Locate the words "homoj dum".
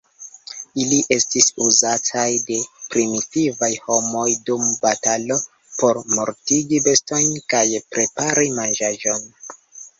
3.85-4.65